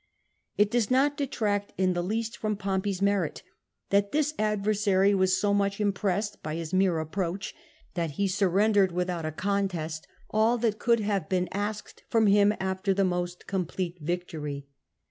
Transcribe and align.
It 0.57 0.71
does 0.71 0.89
not 0.89 1.15
detract 1.15 1.73
in 1.77 1.93
the 1.93 2.01
least 2.01 2.35
from 2.35 2.57
Pompey's 2.57 3.03
merit 3.03 3.43
that 3.91 4.11
this 4.11 4.33
adversary 4.39 5.13
was 5.13 5.39
so 5.39 5.53
much 5.53 5.79
im 5.79 5.93
pressed 5.93 6.41
by 6.41 6.55
his 6.55 6.73
mere 6.73 6.97
approach, 6.97 7.53
that 7.93 8.13
he 8.17 8.27
surrendered 8.27 8.91
with 8.91 9.11
out 9.11 9.27
a 9.27 9.31
contest 9.31 10.07
all 10.31 10.57
that 10.57 10.79
could 10.79 11.01
have 11.01 11.29
been 11.29 11.47
asked 11.51 12.01
from 12.09 12.25
him 12.25 12.51
after 12.59 12.95
the 12.95 13.05
most 13.05 13.45
complete 13.45 13.99
victory. 14.01 14.65